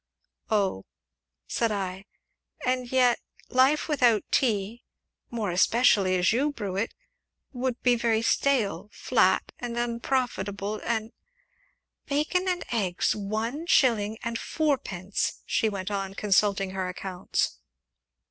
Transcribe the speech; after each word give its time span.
"Oh!" 0.49 0.85
said 1.45 1.71
I; 1.71 2.05
"and 2.65 2.91
yet, 2.91 3.19
life 3.49 3.87
without 3.87 4.23
tea 4.31 4.83
more 5.29 5.51
especially 5.51 6.15
as 6.15 6.33
you 6.33 6.51
brew 6.51 6.75
it 6.75 6.95
would 7.53 7.79
be 7.83 7.93
very 7.95 8.23
stale, 8.23 8.89
flat, 8.91 9.51
and 9.59 9.77
unprofitable, 9.77 10.81
and" 10.83 11.11
"Bacon 12.09 12.47
and 12.47 12.65
eggs 12.71 13.15
one 13.15 13.67
shilling 13.67 14.17
and 14.23 14.39
fourpence!" 14.39 15.43
she 15.45 15.69
went 15.69 15.91
on, 15.91 16.15
consulting 16.15 16.71
her 16.71 16.89
accounts. 16.89 17.59